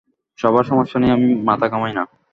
সবার 0.39 0.63
সমস্যা 0.63 0.97
নিয়ে 0.99 1.15
আমি 1.17 1.27
মাথা 1.47 1.65
ঘামাই 1.67 1.93
না। 1.93 2.03